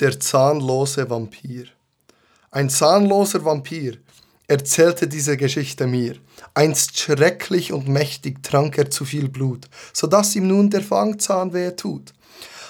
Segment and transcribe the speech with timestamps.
[0.00, 1.66] Der zahnlose Vampir.
[2.50, 3.98] Ein zahnloser Vampir
[4.48, 6.16] erzählte diese Geschichte mir.
[6.54, 11.52] Einst schrecklich und mächtig trank er zu viel Blut, so dass ihm nun der Fangzahn
[11.52, 12.14] wehe tut.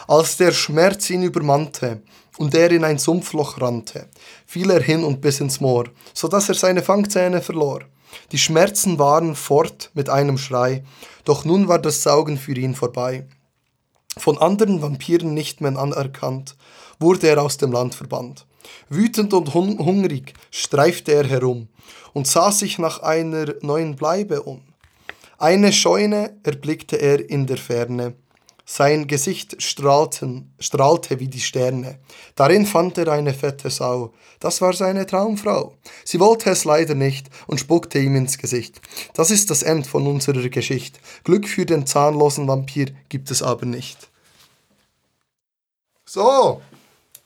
[0.08, 2.03] Als der Schmerz ihn übermannte
[2.37, 4.08] und er in ein Sumpfloch rannte,
[4.44, 7.83] fiel er hin und bis ins Moor, so dass er seine Fangzähne verlor.
[8.33, 10.83] Die Schmerzen waren fort mit einem Schrei,
[11.24, 13.28] doch nun war das Saugen für ihn vorbei.
[14.17, 16.56] Von anderen Vampiren nicht mehr anerkannt,
[17.01, 18.46] wurde er aus dem Land verbannt.
[18.88, 21.68] Wütend und hun hungrig streifte er herum
[22.12, 24.62] und sah sich nach einer neuen Bleibe um.
[25.38, 28.14] Eine Scheune erblickte er in der Ferne.
[28.66, 31.98] Sein Gesicht strahlten, strahlte wie die Sterne.
[32.36, 34.12] Darin fand er eine fette Sau.
[34.38, 35.74] Das war seine Traumfrau.
[36.05, 38.80] Sie wollte es leider nicht und spuckte ihm ins Gesicht.
[39.14, 41.00] Das ist das Ende von unserer Geschichte.
[41.24, 44.08] Glück für den zahnlosen Vampir gibt es aber nicht.
[46.05, 46.60] So,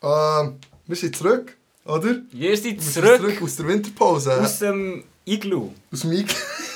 [0.04, 0.50] äh,
[0.86, 2.16] wir sind zurück, oder?
[2.32, 4.40] Wir sind Wir sind zurück zurück aus der Winterpause.
[4.40, 5.70] aus dem Iglu.
[5.92, 6.26] Aus dem Ig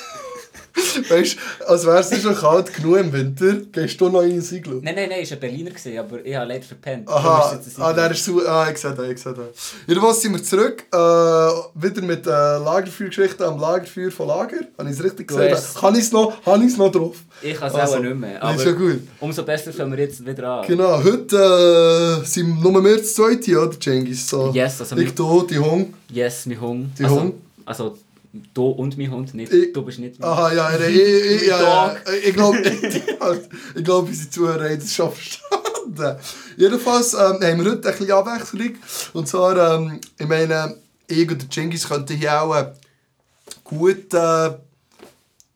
[1.09, 4.45] Weißt du, als wäre es schon kalt genug im Winter, gehst du noch in ein
[4.55, 4.81] Iglu.
[4.83, 7.09] Nein, nein, nein, es war ein Berliner, gewesen, aber ich habe leider verpennt.
[7.09, 9.45] Aha, ah, der ist so, ah, ich sehe den, ich sehe den.
[9.87, 14.59] Jedenfalls sind wir zurück, äh, wieder mit äh, Lagerfeuergeschichten am Lagerfeuer von Lager.
[14.79, 17.17] Habe ich es richtig hast- Habe ich es noch, habe ich's noch drauf?
[17.43, 18.41] Ich kann es Also, auch nicht mehr.
[18.41, 19.01] das ist Aber ja gut.
[19.21, 20.67] umso besser fangen wir jetzt wieder an.
[20.67, 24.29] Genau, heute äh, sind nur wir zu zweit hier, oder Cengiz?
[24.29, 25.95] So, Yes, also ich, wir- du, die Hung.
[26.11, 26.99] Yes, mein Hund.
[26.99, 27.35] Die also, Hund?
[27.65, 27.99] Also,
[28.55, 31.47] du und mein Hund, nicht Ich- du bist nicht mein Aha, ja, ich, ich, ich,
[31.49, 32.59] ja, ja, ich glaube,
[33.75, 36.19] ich glaube, unsere Zuhörer haben das schon verstanden.
[36.57, 38.75] Jedenfalls ähm, haben wir heute ein bisschen Abwechslung.
[39.15, 40.77] Und zwar, ähm, ich meine,
[41.07, 42.73] ich und der Cengiz könnten hier auch äh,
[43.65, 44.51] gut äh,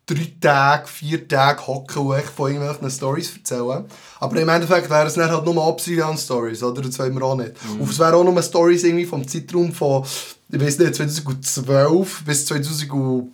[0.07, 3.84] drei Tage, vier Tage hocken und echt von irgendwelchen Stories erzählen.
[4.20, 6.83] Aber im Endeffekt wären es dann halt nur Obsidian-Stories, oder?
[6.83, 7.53] Das wollen wir auch nicht.
[7.79, 10.05] Und es wären auch nur Stories irgendwie vom Zeitraum von,
[10.53, 13.33] ich weiß nicht, 2012 bis 2018,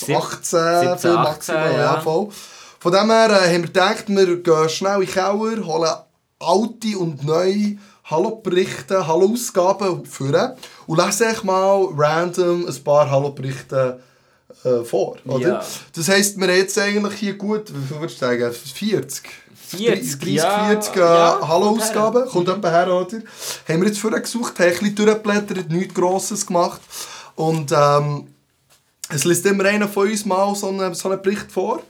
[0.00, 1.78] 17, viel 18, maximal, ja.
[1.78, 2.00] ja.
[2.00, 2.28] voll.
[2.78, 5.90] Von dem her äh, haben wir gedacht, wir gehen schnell in den Keller, holen
[6.38, 14.00] alte und neue Hallo-Berichte, Hallo-Ausgaben vor und lesen echt mal random ein paar Hallo-Berichte
[14.64, 15.16] äh, vor.
[15.26, 15.48] Oder?
[15.48, 15.64] Ja.
[15.94, 19.28] Das heisst, wir haben jetzt eigentlich hier gut, wie viel würdest du sagen, 40?
[19.76, 20.66] 40, 30, ja.
[20.68, 23.18] 40 äh, Ja, Hallo-Ausgaben, kommt kommt her, oder?
[23.68, 26.80] Haben wir jetzt vorher gesucht, haben ein bisschen durchgeblättert, nichts Grosses gemacht.
[27.36, 28.28] Und ähm,
[29.08, 31.82] es liest immer einer von uns mal so einen, so einen Bericht vor.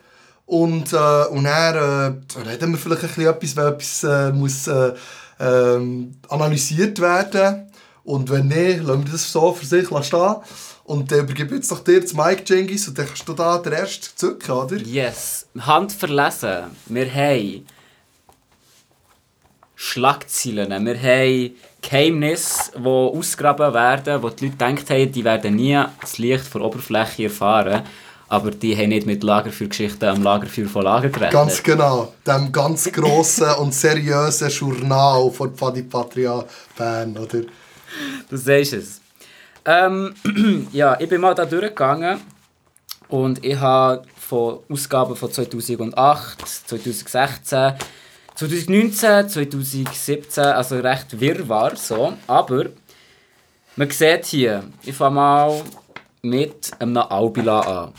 [0.46, 4.66] Und, äh, und dann äh, reden wir vielleicht ein bisschen etwas, wenn etwas äh, muss,
[4.66, 4.92] äh,
[5.38, 7.70] ähm, analysiert werden
[8.04, 10.36] Und wenn nicht, lassen wir das so für sich stehen.
[10.90, 13.74] Und dann übergebe jetzt doch dir das Mike Jengis und dann kannst du da den
[13.74, 14.76] ersten zücken, oder?
[14.76, 15.46] Yes.
[15.60, 16.64] Hand verlesen.
[16.86, 17.64] Wir haben
[19.76, 20.84] Schlagzeilen.
[20.84, 26.18] Wir haben Geheimnisse, die ausgegraben werden, wo die Leute gedacht haben, die werden nie das
[26.18, 27.84] Licht von der Oberfläche erfahren.
[28.26, 31.30] Aber die haben nicht mit Lagerfeuergeschichten am Lagerfeuer von Lager geredet.
[31.30, 32.14] Ganz genau.
[32.26, 36.44] Dem ganz grossen und seriösen Journal von Pfadi Patria
[36.76, 37.42] Bern, oder?
[38.28, 39.00] Du sagst es.
[39.64, 40.14] Ähm,
[40.72, 42.20] ja, ich bin mal da durchgegangen
[43.08, 47.74] und ich habe von Ausgaben von 2008, 2016,
[48.34, 52.14] 2019, 2017, also recht wirrwarr so.
[52.26, 52.66] Aber
[53.76, 55.62] man sieht hier, ich fange mal
[56.22, 57.92] mit einem Albila an.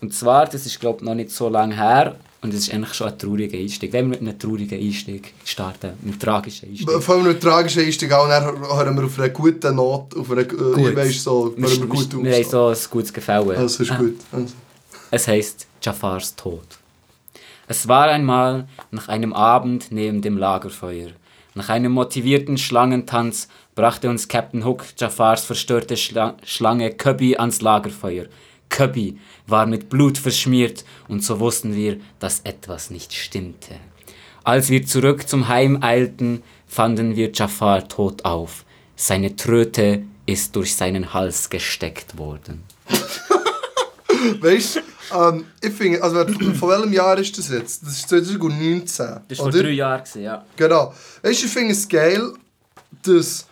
[0.00, 2.94] Und zwar, das ist glaube ich noch nicht so lange her und es ist eigentlich
[2.94, 3.92] schon ein trauriger Einstieg.
[3.92, 7.02] Wenn wir mit einem traurigen Einstieg starten, mit einem tragischen Einstieg.
[7.02, 10.42] Vor allem mit tragischen Einstieg auch, dann hören wir auf einer guten Note, auf einer,
[10.42, 12.50] äh, weißt, so, hören wir wir, gut wir, wir haben aus.
[12.50, 13.56] so ein gutes Gefälle.
[13.56, 14.16] Also ist gut.
[14.30, 14.54] Also.
[15.10, 16.66] Es heißt Jafars Tod.
[17.66, 21.08] Es war einmal nach einem Abend neben dem Lagerfeuer.
[21.54, 28.26] Nach einem motivierten Schlangentanz brachte uns Captain Hook Jafars verstörte Schla Schlange Cubby ans Lagerfeuer.
[28.68, 33.76] Cubby war mit Blut verschmiert und so wussten wir, dass etwas nicht stimmte.
[34.44, 38.64] Als wir zurück zum Heim eilten, fanden wir Jafar tot auf.
[38.96, 42.62] Seine Tröte ist durch seinen Hals gesteckt worden.
[44.40, 44.80] Weißt du,
[45.14, 47.82] ähm, ich finde, also von welchem Jahr ist das jetzt?
[47.82, 49.06] Das ist 2019.
[49.28, 50.44] Das war vor drei Jahren, ja.
[50.56, 50.94] Genau.
[51.22, 52.32] Weißt du, ich finde es geil,
[53.02, 53.46] dass.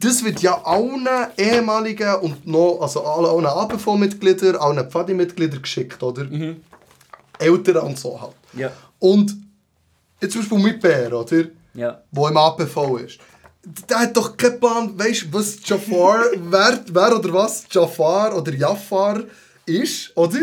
[0.00, 6.26] Das wird ja allen ehemaligen und noch, also allen, ABV-Mitgliedern, allen Pfadi-Mitgliedern geschickt, oder?
[7.38, 8.34] Eltern und so halt.
[8.54, 8.70] Ja.
[8.98, 9.36] Und
[10.20, 11.44] jetzt zum Beispiel mein Bär, oder?
[11.74, 12.02] Ja.
[12.10, 13.18] der im APV ist.
[13.88, 18.52] Der hat doch keinen Plan, weißt du, was Jafar, wer, wer oder was Jafar oder
[18.52, 19.22] Jafar
[19.66, 20.40] ist, oder?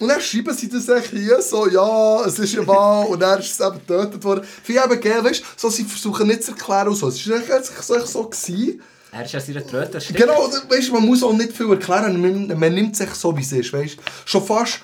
[0.00, 3.60] Und dann schreiben sie das hier so, ja, es ist ja wahr und er ist
[3.60, 4.46] eben getötet worden.
[4.66, 7.08] Ich eben geil, weißt du, so, sie versuchen nicht zu erklären so.
[7.08, 8.80] Es war echt so, so gewesen.
[9.10, 9.98] Er ist ja seine Tröte.
[10.12, 13.52] Genau, weißt, man muss auch nicht viel erklären, man, man nimmt sich so, wie es
[13.52, 13.72] ist.
[13.72, 13.96] Weißt?
[14.24, 14.80] Schon fast,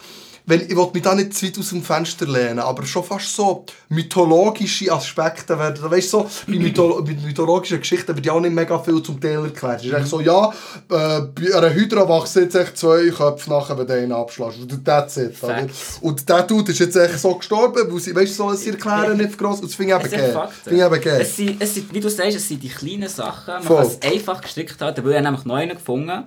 [0.46, 3.34] wenn, ich will mich da nicht zu weit aus dem Fenster lehnen, aber schon fast
[3.34, 5.90] so mythologische Aspekte werden.
[5.90, 9.80] Weißt so, bei, Mytholo mythologischen Geschichten wird ja auch nicht mega viel zum Teil erklärt.
[9.80, 10.52] Es ist echt so, ja, äh,
[10.88, 14.58] bei einer Hydra wachsen jetzt echt zwei Köpfe nachher, wenn du einen abschlägst.
[14.58, 15.42] Und that's it.
[15.42, 15.66] Oder?
[16.02, 19.38] Und der Dude ist jetzt echt so gestorben, weil sie, weißt so, sie erklären nicht
[19.38, 19.60] gross.
[19.60, 21.20] Und das finde ich eben geil.
[21.22, 23.54] Es sind, es sind, wie du sagst, es sind die kleinen Sachen.
[23.54, 23.76] Man Voll.
[23.76, 24.94] kann es einfach gestrickt haben.
[24.94, 26.24] Da ich nämlich neu gefunden.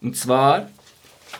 [0.00, 0.68] Und zwar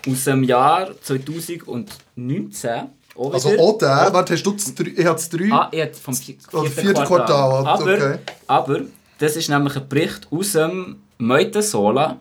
[0.09, 2.89] aus dem Jahr 2019.
[3.17, 4.11] Auch also auch der?
[4.13, 4.93] Warte, hast du das drei?
[4.97, 5.51] Ich habe das drei.
[5.51, 7.07] Ah, ich habe vom vierten, vierten Quartal.
[7.07, 7.67] Quartal.
[7.67, 8.19] Aber, okay.
[8.47, 8.81] aber
[9.19, 12.19] das ist nämlich ein Bericht aus dem Meute Sola.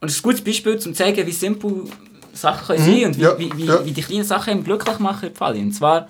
[0.00, 1.84] Und es ist ein gutes Beispiel, um zu zeigen, wie simpel
[2.32, 2.84] Sachen mhm.
[2.84, 3.38] sein und wie, ja.
[3.38, 3.84] wie, wie, ja.
[3.84, 5.30] wie, die kleinen Sachen ihm glücklich machen.
[5.42, 6.08] Und zwar,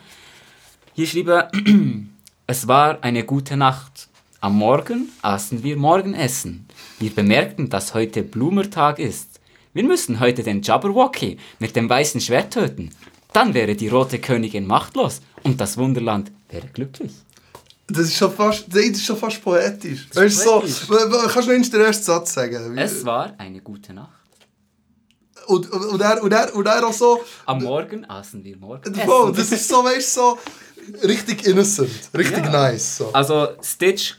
[0.94, 2.10] hier schreiben,
[2.46, 4.08] es war eine gute Nacht.
[4.40, 6.66] Am Morgen aßen wir Morgenessen.
[6.98, 9.29] Wir bemerkten, dass heute Blumertag ist.
[9.72, 12.90] Wir müssen heute den Jabberwocky mit dem weißen Schwert töten.
[13.32, 17.12] Dann wäre die rote Königin machtlos und das Wunderland wäre glücklich.
[17.86, 20.08] Das ist schon fast, das ist schon fast poetisch.
[20.08, 20.72] Ist poetisch.
[20.72, 22.76] So, kannst du noch den ersten Satz sagen?
[22.76, 24.10] Es war eine gute Nacht.
[25.46, 27.20] Und, und, und, er, und, er, und er auch so...
[27.46, 30.38] Am Morgen aßen wir morgen Voll, das ist so, weißt so
[31.04, 32.50] richtig innocent, richtig ja.
[32.50, 32.98] nice.
[32.98, 33.12] So.
[33.12, 34.16] Also Stitch,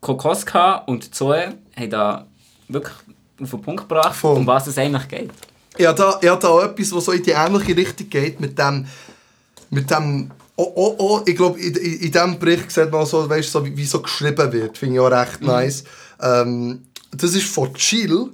[0.00, 2.26] Kokoska und Zoe haben da
[2.68, 2.94] wirklich
[3.40, 4.36] auf den Punkt gebracht, Voll.
[4.36, 5.30] um was es eigentlich geht.
[5.78, 8.86] Ja, da, ja, da auch etwas, was so in die ähnliche Richtung geht, mit dem,
[9.70, 10.30] mit dem
[10.60, 13.64] Oh, oh, oh, ich glaube, in, in, in diesem Bericht sieht man so, weißt, so
[13.64, 14.76] wie, wie so geschrieben wird.
[14.76, 15.46] Finde ich auch recht mhm.
[15.46, 15.84] nice.
[16.20, 16.82] Ähm,
[17.12, 18.32] das ist von Chill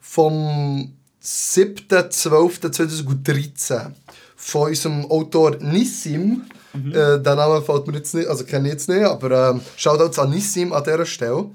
[0.00, 0.92] vom
[1.22, 3.92] 7.12.2013
[4.34, 6.42] von unserem Autor Nissim.
[6.72, 6.90] Mhm.
[6.90, 10.20] Äh, der Name fällt mir jetzt nicht, also kenne ich jetzt nicht, aber ähm, Shoutout
[10.20, 11.50] an Nissim an dieser Stelle.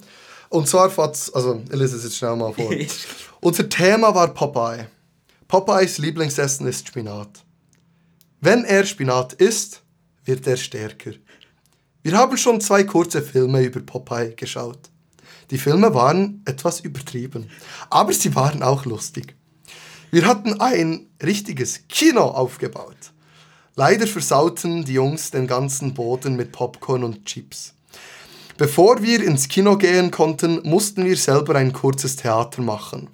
[0.55, 2.73] Und zwar fährt also ich lese es jetzt schnell mal vor.
[3.41, 4.87] Unser Thema war Popeye.
[5.49, 7.43] Popeyes Lieblingsessen ist Spinat.
[8.39, 9.81] Wenn er Spinat isst,
[10.23, 11.11] wird er stärker.
[12.03, 14.79] Wir haben schon zwei kurze Filme über Popeye geschaut.
[15.51, 17.49] Die Filme waren etwas übertrieben,
[17.89, 19.35] aber sie waren auch lustig.
[20.09, 23.11] Wir hatten ein richtiges Kino aufgebaut.
[23.75, 27.75] Leider versauten die Jungs den ganzen Boden mit Popcorn und Chips.
[28.57, 33.09] Bevor wir ins Kino gehen konnten, mussten wir selber ein kurzes Theater machen.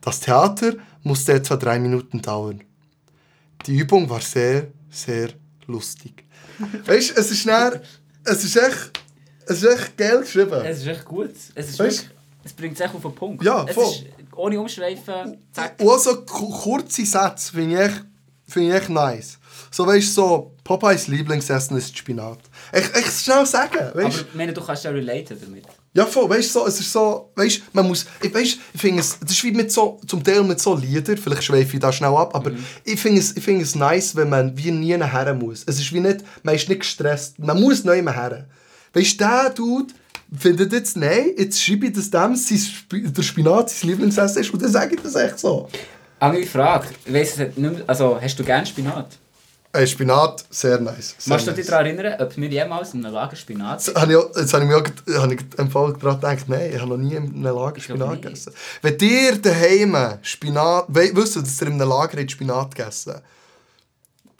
[0.00, 2.62] Das Theater musste etwa drei Minuten dauern.
[3.66, 5.30] Die Übung war sehr, sehr
[5.66, 6.24] lustig.
[6.86, 7.82] weißt du, es ist näher,
[8.24, 9.00] es ist echt,
[9.46, 10.64] es ist echt geil geschrieben.
[10.64, 11.30] Es ist echt gut.
[11.56, 12.08] Es, ist wirklich,
[12.44, 13.42] es bringt es echt auf den Punkt.
[13.42, 13.84] Ja, voll.
[13.84, 14.06] Es ist,
[14.36, 15.74] ohne Umschweifen, zack.
[15.80, 18.13] Und so kurze Sätze finde ich,
[18.46, 19.38] find ich echt nice.
[19.70, 22.38] So weißt du, so, Popeyes Lieblingsessen ist Spinat.
[22.72, 25.64] Ich, ich schnell sagen, weißt Aber ich meine, du kannst ja relaten damit.
[25.92, 29.00] Ja, voll, weißt du, so, es ist so, weißt man muss, ich, weißt, ich finde
[29.00, 31.92] es, das ist wie mit so, zum Teil mit so Liedern, vielleicht schweife ich da
[31.92, 32.64] schnell ab, aber mhm.
[32.84, 35.62] ich finde es, find es nice, wenn man wie nie her muss.
[35.66, 38.48] Es ist wie nicht, man ist nicht gestresst, man muss neu her.
[38.92, 39.94] Weißt du, der Dude
[40.36, 42.58] findet jetzt, nein, jetzt schreibe ich das dem, sein,
[42.90, 45.68] der Spinat sein Lieblingsessen ist und dann sage ich das echt so.
[46.18, 47.38] Andere Frage, weiss,
[47.86, 49.18] also, hast du gerne Spinat?
[49.72, 51.16] Hey, Spinat, sehr nice.
[51.18, 54.12] Sehr Magst du dich daran erinnern, ob wir jemals in einem Lager Spinat Jetzt habe
[54.12, 56.90] ich, jetzt habe ich mir auch habe ich im Fall daran gedacht, nein, ich habe
[56.90, 58.54] noch nie in einem Lager Spinat gegessen.
[58.82, 63.14] Wenn ihr daheim Spinat, wisst ihr, dass ihr in einem Lager Spinat gegessen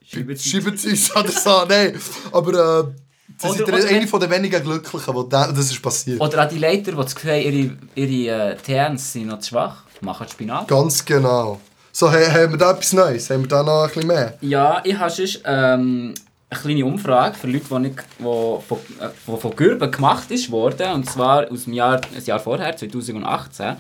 [0.06, 1.98] Schreibt es uns oder so, nein.
[2.30, 2.92] Aber äh,
[3.40, 6.20] das oder, ist eine von der wenigen Glücklichen, wo das ist passiert.
[6.20, 9.83] Oder auch die Leiter, die das Gefühl ihre, ihre äh, TNs sind noch zu schwach,
[10.02, 10.68] machen Spinat.
[10.68, 11.60] Ganz genau.
[11.92, 13.30] So, haben wir da etwas Neues?
[13.30, 14.36] Haben wir da noch ein bisschen mehr?
[14.40, 16.14] Ja, ich habe sonst ähm,
[16.50, 20.50] eine kleine Umfrage für Leute, die, nicht, die, von, äh, die von Gürben gemacht ist
[20.50, 23.76] worden, und zwar aus dem Jahr, ein Jahr vorher, 2018.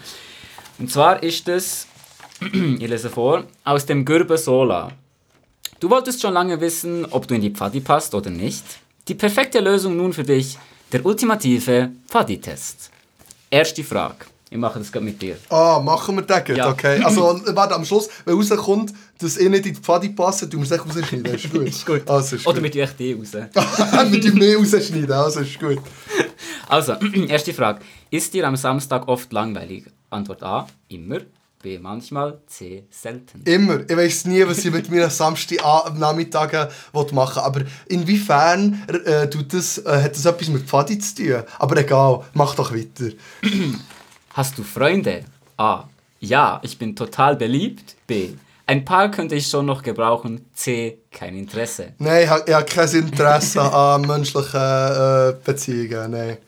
[0.78, 1.86] Und zwar ist das,
[2.40, 4.92] ich lese vor, aus dem Gürben Sola.
[5.80, 8.64] Du wolltest schon lange wissen, ob du in die Pfadi passt oder nicht.
[9.08, 10.56] Die perfekte Lösung nun für dich,
[10.92, 12.90] der ultimative Pfadi-Test.
[13.50, 14.26] Erste Frage.
[14.54, 15.36] Ich mache das gerade mit dir.
[15.48, 16.70] Ah, machen wir das ja.
[16.70, 17.02] okay.
[17.02, 20.62] Also, warte, am Schluss, wenn rauskommt, dass ihr nicht in die Pfadi passt, tun wir
[20.62, 21.34] es echt rausschneiden.
[21.34, 21.62] ist gut.
[21.68, 22.08] ist gut.
[22.08, 23.32] Also, ist Oder mit euch die raus.
[24.12, 25.80] mit dir mehr rausschneiden, also ist gut.
[26.68, 26.92] Also,
[27.28, 27.80] erste Frage.
[28.10, 29.86] Ist dir am Samstag oft langweilig?
[30.10, 31.18] Antwort A, immer.
[31.60, 32.38] B, manchmal.
[32.46, 33.42] C, selten.
[33.42, 33.80] Immer.
[33.90, 35.58] Ich weiß nie, was ich mit mir am Samstag
[35.98, 37.42] Nachmittag machen will.
[37.42, 41.42] Aber inwiefern äh, tut das, äh, hat das etwas mit Pfadi zu tun?
[41.58, 43.06] Aber egal, mach doch weiter.
[44.34, 45.22] Hast du Freunde?
[45.58, 45.84] A.
[46.18, 47.94] Ja, ich bin total beliebt.
[48.08, 48.30] B.
[48.66, 50.44] Ein paar könnte ich schon noch gebrauchen.
[50.54, 50.98] C.
[51.12, 51.92] Kein Interesse.
[52.00, 56.10] Nein, ich habe hab kein Interesse an menschlichen äh, Beziehungen.
[56.10, 56.38] Nein.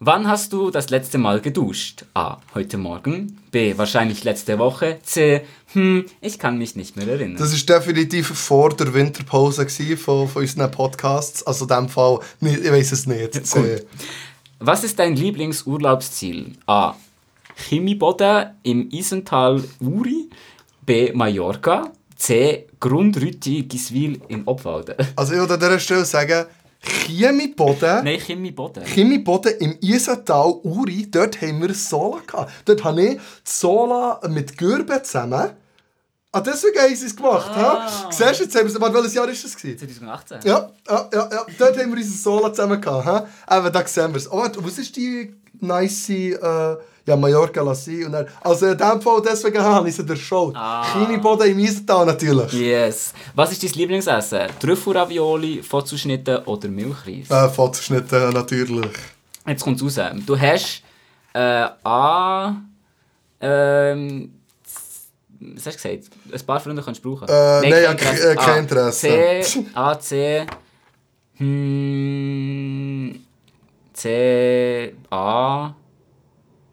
[0.00, 2.04] Wann hast du das letzte Mal geduscht?
[2.14, 2.38] A.
[2.52, 3.38] Heute Morgen.
[3.52, 3.78] B.
[3.78, 4.98] Wahrscheinlich letzte Woche.
[5.04, 5.42] C.
[5.74, 7.36] Hm, ich kann mich nicht mehr erinnern.
[7.38, 11.44] Das war definitiv vor der Winterpause von, von unseren Podcasts.
[11.44, 13.46] Also in dem Fall, ich weiß es nicht.
[13.46, 13.82] C.
[14.64, 16.52] Was ist dein Lieblingsurlaubsziel?
[16.66, 16.94] A.
[17.56, 20.30] Chemieboden im Isental Uri.
[20.86, 21.10] B.
[21.12, 21.90] Mallorca.
[22.14, 22.68] C.
[22.78, 24.94] Grundrütti Giswil in Obwalden.
[25.16, 26.46] Also ich würde an dieser Stelle sagen,
[26.78, 28.84] Chemieboden, Nein, Chemieboden.
[28.84, 32.52] Chemieboden im Isental Uri, dort haben wir Sola gehabt.
[32.64, 35.50] Dort habe ich Sola mit Gürbe zusammen.
[36.34, 37.50] Ah, deswegen haben sie es gemacht.
[37.54, 37.88] Ah.
[37.90, 38.10] Ha?
[38.10, 39.54] Siehst du, jetzt haben wir es, warte, welches Jahr ist das?
[39.54, 39.78] Gewesen?
[39.78, 40.38] 2018.
[40.44, 43.06] Ja, ja, ja, ja, dort haben wir unsere Sola zusammen gehabt.
[43.06, 43.58] Ha?
[43.58, 44.32] Eben, da sehen wir es.
[44.32, 49.20] Oh, was ist die nice, äh, ja, Mallorca Lassie und dann, also in dem Fall,
[49.22, 50.54] deswegen habe ich sie durchschaut.
[50.56, 50.82] Ah.
[50.84, 52.52] Chemieboden im Isental natürlich.
[52.54, 53.12] Yes.
[53.34, 54.48] Was ist dein Lieblingsessen?
[54.58, 57.28] Trüffelravioli, Fotzuschnitte oder Milchreis?
[57.28, 58.90] Äh, Fotoschnitte natürlich.
[59.46, 60.12] Jetzt kommt es raus.
[60.24, 60.82] Du hast
[61.34, 62.56] äh, A.
[63.40, 64.32] Ähm,
[65.54, 66.10] was hast du gesagt?
[66.32, 67.28] Ein paar Freunde kannst du brauchen.
[67.28, 68.56] Äh, nein, ja, kein ke- äh, kein A.
[68.58, 69.06] Interesse.
[69.42, 70.46] C, A, C.
[71.36, 73.20] Hm,
[73.92, 75.74] C, A,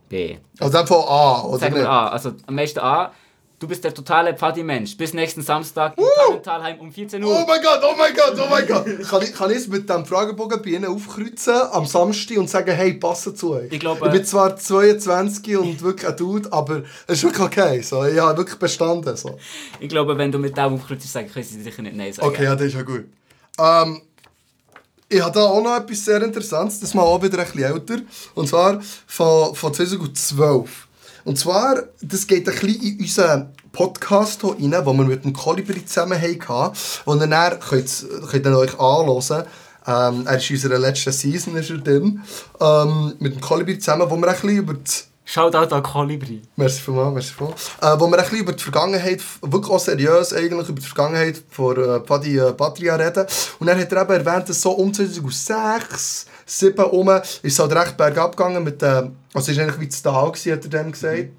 [0.08, 0.38] B.
[0.60, 2.08] Also Fall A, oder Sagen wir A.
[2.10, 3.12] Also am meisten A.
[3.60, 4.96] Du bist der totale Partymensch.
[4.96, 7.30] Bis nächsten Samstag in Talheim um 14 Uhr.
[7.30, 8.86] Oh mein Gott, oh mein Gott, oh mein Gott.
[9.10, 12.72] kann ich, kann ich es mit dem Fragebogen bei Ihnen aufkreuzen am Samstag und sagen,
[12.74, 13.70] hey, passen zu euch?
[13.70, 17.82] Ich glaube- Ich bin zwar 22 und wirklich ein Dude, aber es ist wirklich okay.
[17.82, 18.06] So.
[18.06, 19.18] Ich habe wirklich bestanden.
[19.18, 19.38] So.
[19.82, 22.30] Ich glaube, wenn du mit dem aufkreuzt, sagen, können sie sicher nicht Nein sagen.
[22.30, 23.04] Okay, ja, das ist ja gut.
[23.60, 24.02] Ähm,
[25.10, 27.98] ich habe da auch noch etwas sehr Interessantes, das mal auch wieder ein bisschen älter.
[28.36, 30.88] Und zwar von, von 2012.
[31.26, 35.34] Und zwar, das geht ein bisschen in unseren Podcast hier rein, den wir mit dem
[35.34, 36.74] Kolibri zusammen hatten.
[37.06, 39.46] Dann ihr könnt, könnt ihr euch anhören.
[39.88, 42.22] Ähm, er ist in unserer letzten Season ist er drin.
[42.60, 44.92] Ähm, mit dem Kolibri zusammen, wo wir ein bisschen über die
[45.32, 46.42] Shoutout an Kolibri.
[46.56, 47.70] Merci vielmals, merci vielmals.
[47.82, 51.44] Äh, wo wir ein bisschen über die Vergangenheit, wirklich auch seriös eigentlich, über die Vergangenheit
[51.52, 53.28] von äh, Paddy äh, Patria reden.
[53.60, 57.74] Und dann hat er eben erwähnt, dass so um 2006, 2007 herum, ist es halt
[57.74, 60.70] recht bergab gegangen mit dem, also es ist eigentlich wie zu Tal gewesen, hat er
[60.72, 61.30] dann gesagt.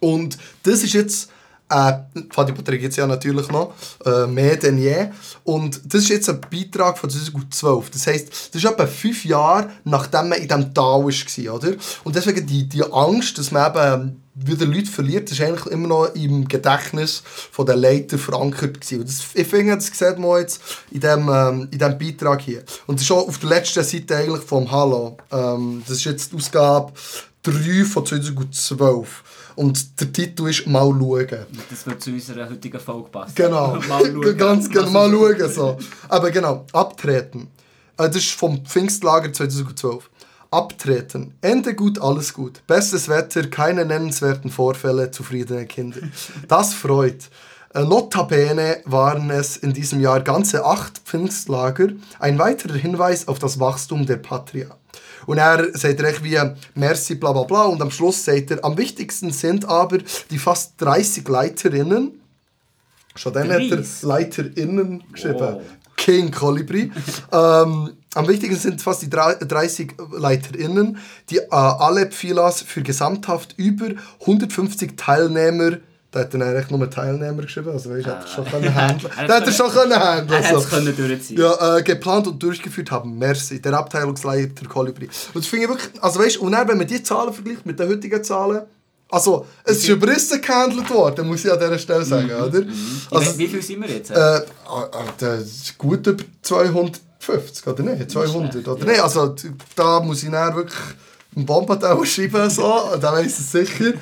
[0.00, 1.30] Und das ist jetzt,
[1.70, 1.92] äh,
[2.30, 3.72] Fadi Patrick jetzt ja natürlich noch,
[4.04, 5.08] äh, mehr denn je.
[5.44, 7.90] Und das ist jetzt ein Beitrag von 2012.
[7.90, 11.72] Das heisst, das ist etwa fünf Jahre, nachdem man in diesem Tal war, oder?
[12.04, 16.14] Und deswegen die, die Angst, dass man eben wieder Leute verliert, ist eigentlich immer noch
[16.14, 19.00] im Gedächtnis von den Leiter verankert gewesen.
[19.00, 20.60] Und das, ich finde, das sieht man jetzt
[20.90, 22.62] in diesem ähm, dem Beitrag hier.
[22.86, 25.16] Und das ist auch auf der letzten Seite eigentlich vom Hallo.
[25.30, 26.92] Ähm, das ist jetzt die Ausgabe
[27.42, 29.22] 3 von 2012.
[29.56, 31.46] Und der Titel ist «Mal schauen».
[31.70, 33.34] Das wird zu unserer heutigen Folge passen.
[33.34, 34.36] Genau, Mal schauen.
[34.36, 35.52] ganz genau, mal schauen.
[35.52, 35.78] So.
[36.08, 37.48] Aber genau, abtreten.
[37.98, 40.08] Äh, Das ist vom Pfingstlager 2012.
[40.52, 41.34] Abtreten.
[41.42, 42.62] Ende gut, alles gut.
[42.66, 46.00] Bestes Wetter, keine nennenswerten Vorfälle, zufriedene Kinder.
[46.48, 47.30] Das freut.
[47.72, 51.90] Äh, Notabene waren es in diesem Jahr ganze acht Pfingstlager.
[52.18, 54.76] Ein weiterer Hinweis auf das Wachstum der Patria.
[55.26, 56.38] Und er sagt recht wie
[56.74, 57.64] Merci, bla bla bla.
[57.64, 59.98] Und am Schluss sagt er, am wichtigsten sind aber
[60.30, 62.20] die fast 30 Leiterinnen,
[63.16, 63.84] Schon dann hat er?
[64.02, 65.38] LeiterInnen geschrieben.
[65.40, 65.62] Wow.
[65.96, 66.90] King Colibri.
[67.32, 70.98] ähm, am wichtigsten sind fast die drei- 30 LeiterInnen,
[71.28, 73.88] die äh, alle Pfilas für gesamthaft über
[74.20, 75.78] 150 Teilnehmer
[76.12, 79.12] da hat er dann eigentlich nur Teilnehmer geschrieben, also weißt, hätte er schon können handeln.
[79.16, 80.28] Er Da hätte er schon können handeln.
[80.42, 80.68] Er hätte es so.
[80.76, 81.38] können durchziehen.
[81.40, 83.16] Ja, äh, geplant und durchgeführt haben.
[83.16, 83.60] Merci.
[83.62, 85.04] Der Abteilungsleiter Kolibri.
[85.34, 87.78] Und das finde ich wirklich, also weißt, und dann, wenn man die Zahlen vergleicht mit
[87.78, 88.62] den heutigen Zahlen,
[89.12, 92.60] also es ist überrissen gehandelt worden, muss ich an dieser Stelle sagen, oder?
[92.60, 92.70] Wie-
[93.10, 94.10] Also, wie viel sind wir jetzt?
[94.10, 98.10] äh, ah, ah, das ist gut über 250, oder nicht?
[98.10, 99.00] 200, oder nicht?
[99.00, 99.34] Also
[99.76, 100.78] da muss ich dann wirklich
[101.36, 103.92] einen Bombenteil schreiben, so, da weiss ich es sicher.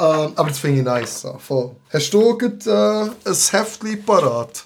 [0.00, 1.20] Ähm, aber das finde ich nice.
[1.20, 1.36] So.
[1.38, 1.72] Voll.
[1.92, 4.64] Hast du grad, äh, ein Heftchen parat?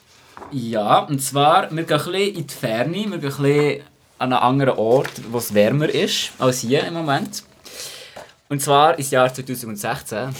[0.52, 3.82] Ja, und zwar, wir gehen ein bisschen in die Ferne, wir gehen ein bisschen
[4.18, 7.42] an einen anderen Ort, wo es wärmer ist als hier im Moment.
[8.48, 10.18] Und zwar ins Jahr 2016.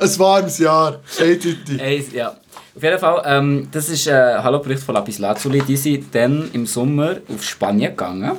[0.00, 1.00] Ein warmes Jahr.
[1.20, 1.80] Eindeutig.
[1.80, 2.36] Eins, ja.
[2.74, 5.60] Auf jeden Fall, ähm, das ist ein Hallo-Bericht von Lapis Lazuli.
[5.60, 8.32] Die sind dann im Sommer auf Spanien gegangen.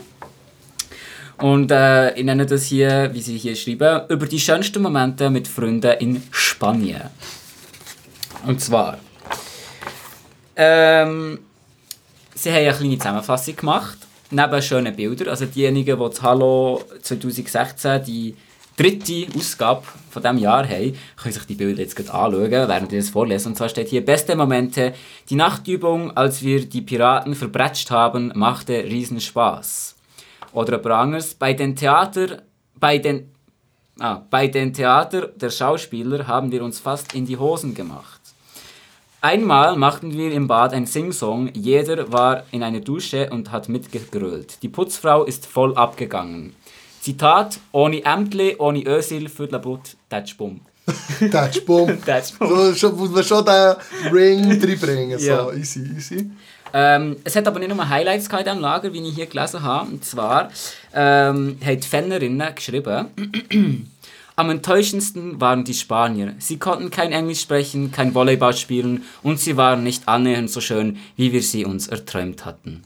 [1.44, 5.46] Und äh, ich nenne das hier, wie sie hier schreiben, über die schönsten Momente mit
[5.46, 7.10] Freunden in Spanien.
[8.48, 8.98] Und zwar,
[10.56, 11.40] ähm,
[12.34, 13.98] sie haben eine kleine Zusammenfassung gemacht,
[14.32, 15.28] neben schönen Bildern.
[15.28, 18.38] Also diejenigen, die das Hallo 2016 die
[18.78, 23.00] dritte Ausgabe von diesem Jahr haben, können sich die Bilder jetzt gerade anschauen, während wir
[23.00, 23.50] das vorlesen.
[23.50, 24.94] Und zwar steht hier, beste Momente,
[25.30, 29.93] die Nachtübung, als wir die Piraten verbretscht haben, machte riesen Spaß.
[30.54, 32.44] Oder ein anderes, bei den Theater,
[32.80, 33.32] bei den,
[34.00, 38.22] ah, bei den Theater der Schauspieler haben wir uns fast in die Hosen gemacht.
[39.22, 44.62] Einmal machten wir im Bad ein Singsong, jeder war in einer Dusche und hat mitgegrölt.
[44.62, 46.54] Die Putzfrau ist voll abgegangen.
[47.00, 50.62] Zitat, ohne Ämtli, ohne Ösil für die Brut, das Bumm.
[51.32, 51.98] That's bumm.
[52.06, 52.74] Das Bumm.
[52.74, 53.76] So, muss man schon den
[54.12, 55.18] Ring reinbringen.
[55.18, 55.52] So, Ja.
[55.54, 56.30] easy, easy.
[56.74, 59.62] Ähm, es hat aber nicht nur Highlights gehabt in diesem Lager, wie ich hier gelesen
[59.62, 59.92] habe.
[59.92, 60.50] Und zwar
[60.94, 63.08] ähm, haben die Fennerinnen geschrieben,
[64.36, 66.34] am enttäuschendsten waren die Spanier.
[66.40, 70.98] Sie konnten kein Englisch sprechen, kein Volleyball spielen und sie waren nicht annähernd so schön,
[71.16, 72.84] wie wir sie uns erträumt hatten.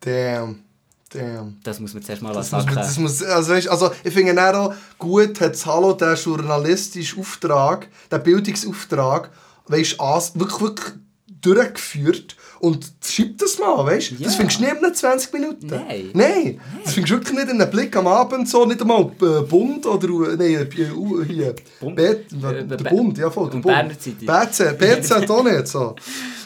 [0.00, 0.60] Damn.
[1.08, 1.58] Damn.
[1.62, 2.66] Das muss man zuerst mal Das sagen.
[2.66, 7.88] muss, das muss, also, weißt, also ich finde auch gut hat Hallo den journalistischen Auftrag,
[8.10, 9.30] den Bildungsauftrag,
[9.68, 9.98] weißt,
[10.38, 10.94] wirklich, wirklich
[11.42, 14.12] durchgeführt und schreib das mal, weißt?
[14.12, 14.26] Ja.
[14.26, 15.66] Das findest du nicht in 20 Minuten.
[15.66, 16.10] Nein.
[16.14, 16.60] Nein.
[16.84, 19.84] Das findest du wirklich nicht in einem Blick am Abend, so nicht einmal äh, Bund
[19.84, 21.54] oder äh, nein, äh, hier.
[21.80, 21.96] Bund?
[21.96, 23.64] Bet, Äh, der Bund, ja voll, der Bund.
[23.64, 24.26] Berner Zeitung.
[24.26, 25.94] BZ, BZ auch nicht so.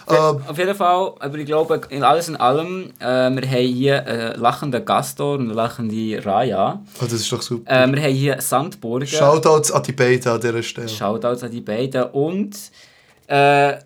[0.08, 4.06] Ähm, Auf jeden Fall, aber ich glaube, in alles in allem, äh, wir haben hier
[4.06, 6.80] einen lachenden Gastor und lachende Raya.
[7.00, 7.68] oh, das ist doch super.
[7.68, 9.04] Äh, wir haben hier Sandburger.
[9.04, 10.88] Shoutouts an die beiden an dieser Stelle.
[10.88, 12.04] Shoutouts an die beiden.
[12.04, 12.54] Und
[13.26, 13.78] äh,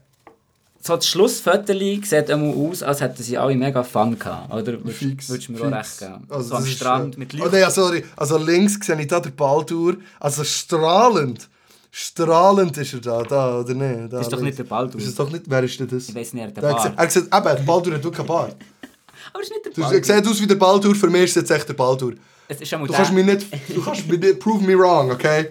[0.82, 4.52] so das Schlussfoto sieht einmal aus, als hätten sie alle mega Fun gehabt.
[4.52, 6.00] Oder würdest Fix, würdest du mir auch fix.
[6.00, 6.26] recht geben?
[6.30, 7.52] Also so am das ist, Strand äh, mit Oh Licht.
[7.52, 8.04] nein, sorry.
[8.16, 9.96] Also links sehe ich da den Baldur.
[10.18, 11.48] Also strahlend.
[11.92, 14.12] Strahlend ist er da, da oder nicht?
[14.12, 15.00] Da, Das ist doch nicht der Baldur.
[15.00, 16.08] Ist es doch nicht, wer ist denn das?
[16.08, 16.82] Ich weiß nicht, der Er Bart.
[16.82, 18.56] sieht- Er sieht, eben, der Baldur hat wirklich einen Bart.
[19.32, 19.98] Aber es ist nicht der Du Baldur.
[19.98, 22.14] er sieht aus wie der Baldur, für mich ist es jetzt echt der Baldur.
[22.50, 25.12] Es ist schon mal Du kannst mich nicht, du kannst mich nicht, prove me wrong,
[25.12, 25.50] okay?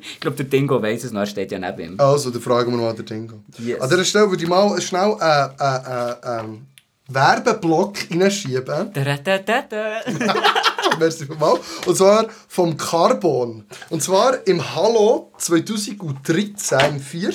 [0.00, 2.00] Ich glaube, der Dingo weiss es noch, er steht ja neben ihm.
[2.00, 3.36] Also, dann fragen wir mal den Dingo.
[3.58, 3.80] Yes.
[3.80, 6.66] An dieser Stelle würde ich mal schnell einen äh, äh, ähm,
[7.06, 8.90] Werbeblock reinschieben.
[10.98, 11.60] Merci vielmals.
[11.86, 13.64] Und zwar vom Carbon.
[13.88, 17.32] Und zwar im Hallo 2013, im 4.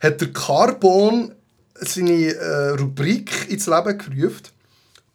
[0.00, 1.34] hat der Carbon
[1.74, 4.59] seine äh, Rubrik ins Leben gerufen.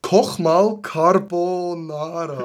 [0.05, 2.35] Koch mal Carbonara.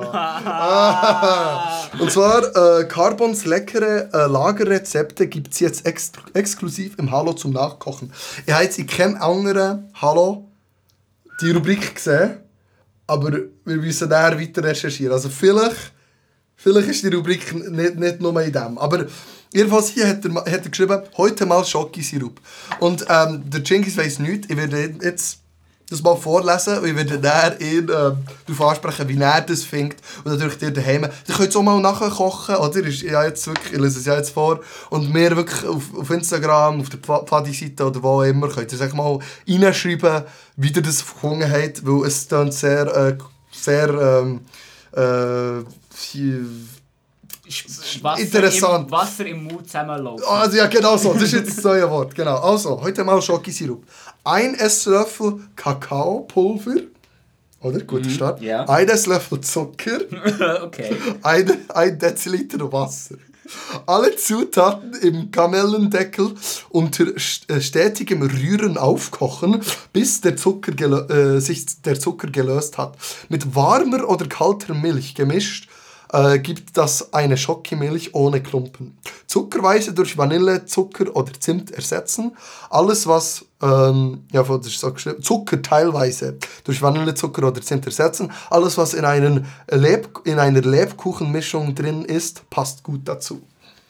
[2.00, 7.52] Und zwar, äh, Carbons leckere äh, Lagerrezepte gibt es jetzt ex exklusiv im Hallo zum
[7.52, 8.14] Nachkochen.
[8.46, 10.48] Ich habe jetzt in keinem anderen Hallo
[11.42, 12.38] die Rubrik gesehen,
[13.06, 15.12] aber wir müssen näher weiter recherchieren.
[15.12, 15.92] Also vielleicht,
[16.56, 18.78] vielleicht ist die Rubrik nicht, nicht nur in dem.
[18.78, 19.04] Aber
[19.52, 22.40] jedenfalls hier hat er, hat er geschrieben, heute mal Schokosirup.
[22.78, 24.48] Und ähm, der Genghis weiss nichts.
[24.48, 25.40] Ich werde jetzt
[25.90, 29.98] das mal vorlesen ich werde dann ihn ähm, darauf ansprechen, wie er das findet.
[30.24, 31.02] Und natürlich dir daheim.
[31.26, 32.80] Ihr könnt es auch mal nachher kochen, oder?
[32.84, 34.60] Ist ja jetzt wirklich, ich lese es ja jetzt vor.
[34.90, 38.80] Und mir wirklich auf, auf Instagram, auf der Pfa- Pfadi-Seite oder wo immer, könnt ihr
[38.80, 40.24] es mal reinschreiben,
[40.56, 43.18] wie ihr das gefunden habt, weil es dann sehr, äh,
[43.52, 44.40] sehr, ähm,
[44.92, 45.64] äh,
[48.02, 48.86] Wasser Interessant.
[48.86, 50.24] Im, Wasser im Mund zusammenlaufen.
[50.26, 52.14] also ja, genau so, das ist jetzt das neue Wort.
[52.14, 52.36] Genau.
[52.36, 53.84] Also, heute mal Schokosirup.
[54.24, 56.82] Ein Esslöffel Kakaopulver.
[57.60, 57.80] Oder?
[57.80, 58.40] Guter Start.
[58.40, 58.64] ja.
[58.68, 60.00] Ein Esslöffel Zucker.
[60.62, 60.96] okay.
[61.22, 63.16] ein, ein Deziliter Wasser.
[63.86, 66.34] Alle Zutaten im Kamellendeckel
[66.68, 69.60] unter äh, stetigem Rühren aufkochen,
[69.92, 72.96] bis der Zucker äh, sich der Zucker gelöst hat.
[73.28, 75.68] Mit warmer oder kalter Milch gemischt
[76.12, 78.98] äh, gibt das eine Schokimilch ohne Klumpen.
[79.26, 82.36] Zuckerweise durch Vanille, Zucker oder Zimt ersetzen.
[82.68, 88.32] Alles, was ähm, ja, das ist so Zucker teilweise durch Vanillezucker oder Zimt ersetzen.
[88.48, 93.42] Alles, was in, einen Leb in einer Lebkuchenmischung drin ist, passt gut dazu.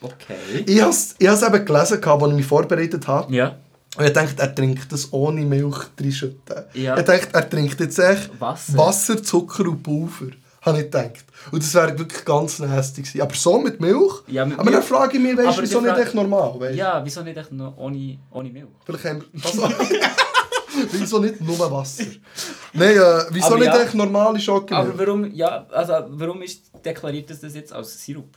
[0.02, 0.64] Okay.
[0.66, 3.32] Ich habe es eben gelesen, als ich mich vorbereitet habe.
[3.34, 3.56] Ja.
[3.96, 6.64] Und ich dachte, er trinkt das ohne Milch reinschütten.
[6.74, 6.96] Ja.
[6.96, 8.76] Ich dachte, er trinkt jetzt echt Wasser.
[8.76, 10.30] Wasser Zucker und Pulver.
[10.62, 11.24] Habe ich gedacht.
[11.50, 13.22] Und das wäre wirklich ganz nasty gewesen.
[13.22, 14.12] Aber so mit Milch?
[14.26, 14.88] Ja, mit aber dann Milch.
[14.88, 16.60] frage ich mich, weißt Aber du, wieso nicht echt normal?
[16.60, 16.76] Weißt?
[16.76, 18.68] Ja, wieso nicht echt noch ohne, ohne Milch?
[18.84, 19.44] Vielleicht haben wir...
[19.44, 19.62] Also,
[20.92, 22.04] wieso nicht nur Wasser?
[22.74, 23.82] Nein, äh, wieso Aber nicht ja.
[23.82, 24.88] echt normale Schokimilch?
[24.88, 28.36] Aber warum, ja, also, warum ist deklariert das das jetzt als Sirup?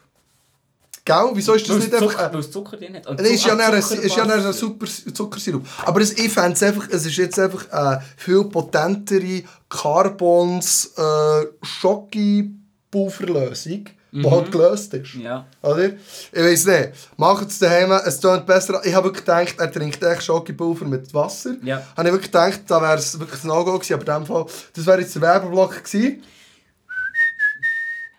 [1.05, 1.31] Gell?
[1.33, 2.11] Wieso ist das Weil nicht es einfach...
[2.13, 3.07] Zucker, äh, weil es Zucker drin hat.
[3.07, 5.65] Und Es ist ja Zucker- ein, Zucker- ist ja ein super Zuckersirup.
[5.85, 11.45] Aber es, ich fände es einfach, es ist jetzt einfach eine viel potentere Carbons äh,
[11.61, 15.15] Schoki-Pulverlösung, die halt gelöst ist.
[15.15, 15.45] Ja.
[15.61, 15.87] Oder?
[15.87, 15.95] Ich
[16.41, 16.89] weiß nicht.
[17.17, 18.79] Macht es daheim, es tönt besser.
[18.85, 21.55] Ich habe wirklich gedacht, er trinkt echt Schokipulver mit Wasser.
[21.63, 21.81] Ja.
[21.97, 23.93] Habe ich wirklich gedacht, da wäre es wirklich ein No-Go gewesen.
[23.95, 26.23] Aber in dem Fall, das wäre jetzt der Werbeblock gewesen.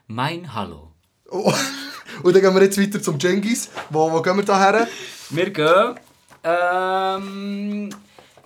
[0.08, 0.90] Mein Hallo.
[2.22, 3.70] Und dann gehen wir jetzt weiter zum Genghis.
[3.90, 4.86] Wo, wo gehen wir da her?
[5.30, 5.94] Wir gehen.
[6.44, 7.90] Ähm,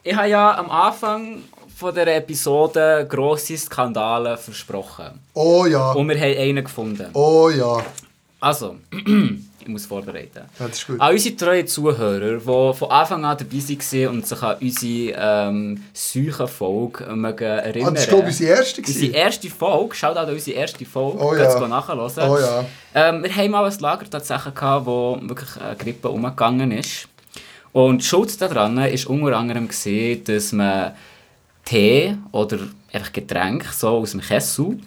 [0.03, 1.43] ich habe ja am Anfang
[1.77, 5.21] von der Episode grosse Skandale versprochen.
[5.35, 5.93] Oh ja.
[5.93, 7.09] Und wir haben einen gefunden.
[7.13, 7.85] Oh ja.
[8.41, 8.77] Also,
[9.69, 10.43] muss vorbereiten.
[10.59, 11.01] Ja, ist gut.
[11.01, 15.15] An unsere treuen Zuhörer, die von Anfang an dabei waren und sich an unsere
[15.49, 18.81] ähm, Seuchenfolge mögen erinnern Ah, das war, glaube ich, unsere erste.
[18.81, 19.15] Unsere gewesen.
[19.15, 21.69] erste Folge, schaut auch unsere erste Folge, Oh ja.
[21.69, 22.31] nachhören.
[22.31, 22.65] Oh ja.
[22.95, 27.09] Ähm, wir haben mal ein Lager tatsächlich gehabt, wo wirklich eine Grippe umgegangen ist.
[27.73, 30.93] Und Schuld daran war unter anderem, gewesen, dass man
[31.65, 32.59] Tee oder
[32.93, 34.79] einfach Getränk so aus dem Kessel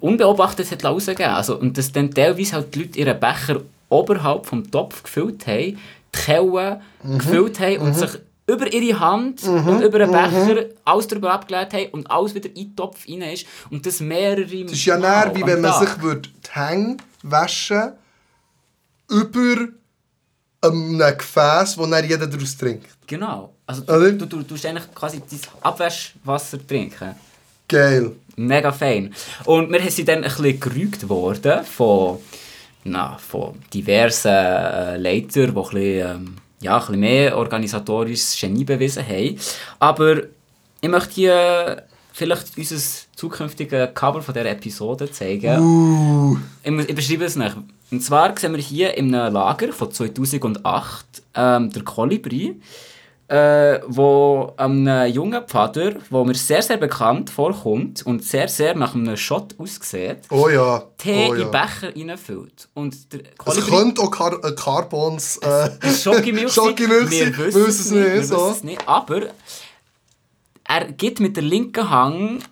[0.00, 1.32] unbeobachtet hat rausgegeben.
[1.32, 5.78] Also, und dass dann teilweise halt die Leute ihren Becher oberhalb vom Topf gefüllt haben,
[5.78, 5.78] die
[6.12, 7.18] Kellen Mhm.
[7.18, 8.10] gefüllt haben und sich
[8.46, 12.54] über ihre Hand und über den Becher alles darüber abgelegt haben und alles wieder in
[12.54, 13.46] den Topf rein ist.
[13.70, 17.92] Und das mehrere Das ist ja näher, wie wenn man sich würde die Hänge waschen
[19.08, 19.68] über
[20.62, 22.88] einem Gefäß, wo dann jeder daraus trinkt.
[23.06, 23.52] Genau.
[23.66, 24.12] Also du, Oder?
[24.12, 27.14] du, du, du tust eigentlich quasi dein Abwaschwasser trinken.
[27.68, 28.12] Geil.
[28.36, 29.14] Mega fein.
[29.44, 32.18] Und wir sind dann ein bisschen gerügt worden von,
[32.84, 38.64] na, von diversen äh, Leitern, die ein bisschen, ähm, ja, ein bisschen mehr organisatorisches Genie
[38.64, 39.38] bewiesen haben.
[39.78, 40.22] Aber
[40.80, 42.76] ich möchte hier vielleicht unser
[43.14, 45.58] zukünftiges Cover von dieser Episode zeigen.
[45.60, 46.36] Uh.
[46.62, 47.56] Ich, muss, ich beschreibe es nicht.
[47.90, 52.56] Und zwar sehen wir hier in einem Lager von 2008 ähm, der Kolibri,
[53.28, 58.94] äh, wo einem jungen Pfader, wo mir sehr, sehr bekannt vorkommt und sehr, sehr nach
[58.94, 60.84] einem Shot aussieht, Oh ja.
[60.96, 61.48] Tee oh in ja.
[61.48, 62.68] Becher reinfüllt.
[62.74, 65.36] Und der Es könnte auch Car äh, Carbons.
[65.38, 66.52] Äh, ist Schokimilch.
[66.52, 66.76] sein.
[66.78, 68.12] Wir wissen es nicht.
[68.14, 68.50] Wir so.
[68.50, 68.88] es nicht.
[68.88, 69.22] Aber
[70.64, 72.44] er gibt mit der linken Hand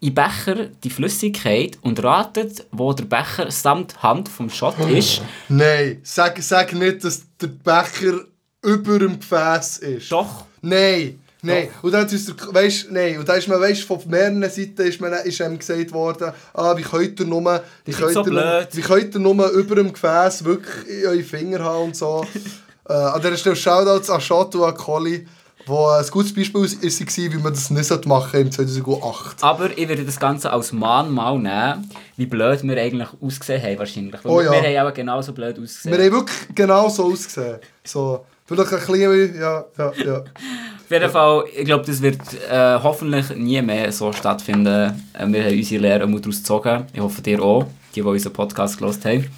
[0.00, 5.22] in Becher die Flüssigkeit und ratet, wo der Becher samt Hand vom Shot ist.
[5.48, 8.24] Nein, sag, sag nicht, dass der Becher
[8.62, 10.12] über dem Gefäß ist.
[10.12, 10.46] Doch.
[10.60, 11.68] Nein, nein.
[11.82, 13.18] Und dann ist der, weißt, nein.
[13.18, 16.76] Und dann ist man, weißt, von mehreren Seiten ist, man, ist einem gesagt worden, ah,
[16.76, 18.68] wie könnt ihr nur, wie ist könnt so ihr, blöd.
[18.72, 22.24] wie könnt ihr nur über dem Gefäß wirklich eure Finger haben und so.
[22.88, 25.26] äh, an dieser Stelle Shoutouts an und an Colli,
[25.66, 29.42] wo ein gutes Beispiel sie, wie man das nicht machen im 2008.
[29.42, 34.24] Aber ich werde das Ganze als Mahnmal nehmen, wie blöd wir eigentlich ausgesehen haben wahrscheinlich.
[34.24, 34.50] Oh ja.
[34.52, 35.96] Wir haben auch genauso blöd ausgesehen.
[35.96, 37.58] Wir haben wirklich genau so ausgesehen.
[37.84, 40.18] So, vielleicht ein bisschen, ja, ja, ja.
[40.18, 44.94] Auf jeden Fall, ich glaube, das wird äh, hoffentlich nie mehr so stattfinden.
[45.14, 46.86] Äh, wir haben unsere Lehre einmal daraus gezogen.
[46.92, 49.30] Ich hoffe, ihr auch, die, die unseren Podcast gehört haben.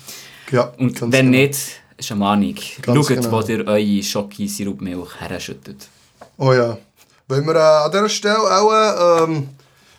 [0.50, 1.44] ja Und wenn genau.
[1.44, 1.58] nicht,
[1.96, 2.54] ist eine Mahnung.
[2.82, 3.32] Ganz Schaut, genau.
[3.32, 5.88] wo ihr eure Schoki-Sirupmilch herschüttet.
[6.38, 6.76] Oh ja.
[7.28, 9.48] Wollen wir äh, an dieser Stelle auch ähm,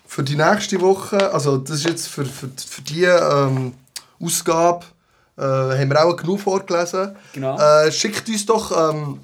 [0.06, 3.74] für die nächste Woche, also das ist jetzt für, für, für die ähm,
[4.22, 4.86] Ausgabe,
[5.38, 7.16] äh, haben wir auch genug vorgelesen.
[7.34, 7.58] Genau.
[7.58, 9.20] Äh, schickt uns doch ähm,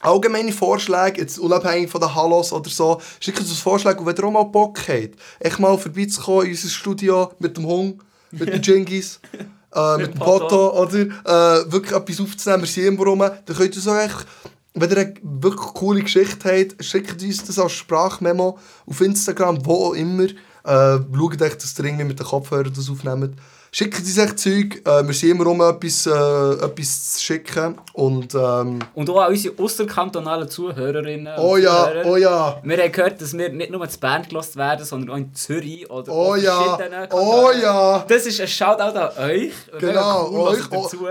[0.00, 4.24] allgemeine Vorschläge, jetzt unabhängig von den Hallos oder so, schickt uns Vorschläge und wenn ihr
[4.24, 8.62] auch mal Bock habt, echt mal vorbeizukommen in unser Studio mit dem Hung, mit dem
[8.62, 9.20] Jingis,
[9.74, 10.18] äh, mit dem.
[10.18, 10.98] Poto, oder?
[10.98, 14.26] Äh, wirklich etwas aufzunehmen, wir sind irgendwo rum, dann könnt ihr so echt,
[14.74, 19.86] wenn ihr eine wirklich coole Geschichte habt, schickt uns das als Sprachmemo auf Instagram, wo
[19.86, 20.24] auch immer.
[20.24, 23.36] Äh, schaut echt, dass ihr irgendwie mit den Kopfhörern das aufnehmt.
[23.72, 27.78] Schickt uns echt Zeug, äh, wir sind immer rum, etwas, äh, etwas zu schicken.
[27.92, 32.06] Und ähm, Und auch an unsere außerkantonalen Zuhörerinnen oh ja, Zuhörer.
[32.06, 32.60] oh ja.
[32.62, 35.90] Wir haben gehört, dass wir nicht nur zu Band gelost werden, sondern auch in Zürich
[35.90, 38.04] oder Oh ja, verschiedenen oh ja.
[38.08, 39.52] Das ist ein Shoutout an euch.
[39.78, 41.06] Genau, cool, euch, dazu.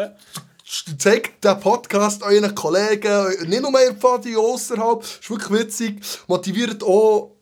[0.98, 5.04] Zeigt den Podcast euren Kollegen, nicht nur in Pfadi, außerhalb.
[5.04, 6.02] ist wirklich witzig.
[6.28, 7.35] Motiviert auch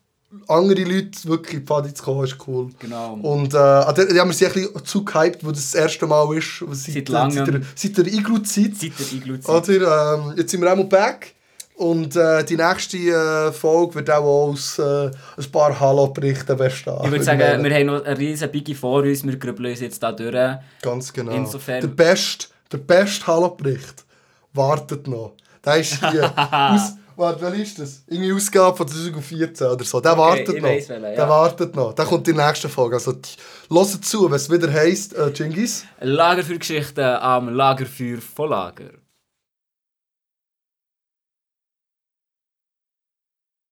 [0.47, 2.69] andere Leute, wirklich in die Pfadi zu kommen, ist cool.
[2.79, 3.13] Genau.
[3.21, 6.05] Und äh, an der- ja, wir sind ein bisschen zu gehypt, weil das das erste
[6.07, 6.63] Mal ist.
[6.71, 7.35] Seit, Seit langem.
[7.35, 8.75] Seit der, seit der Iglu-Zeit.
[8.77, 9.47] Seid ihr eingelullt?
[9.49, 11.33] Oder, ähm, jetzt sind wir einmal back.
[11.75, 15.05] Und äh, die nächste äh, Folge wird auch aus äh,
[15.37, 16.93] ein paar Hallo-Berichten bestehen.
[17.03, 20.01] Ich würde sagen, wir haben noch einen riesen Biggie vor uns, wir grübeln uns jetzt
[20.03, 20.35] da durch.
[20.83, 21.31] Ganz genau.
[21.31, 24.05] Insofern- Der beste, der beste Hallo-Bericht
[24.53, 25.33] wartet noch.
[25.65, 26.31] Der ist hier.
[26.51, 28.03] aus, warte, wer ist das?
[28.07, 29.99] Irgendwie Ausgabe von 2014 oder so.
[29.99, 30.69] Der wartet ich noch.
[30.69, 31.15] weiss welchen, ja.
[31.15, 31.93] Der wartet noch.
[31.93, 32.95] Der kommt in der nächsten Folge.
[32.95, 33.13] Also,
[33.69, 35.85] hört zu, wenn es wieder heisst, äh, Genghis.
[35.99, 39.02] Lagerfeuergeschichten am Lagerfeuer von Lager.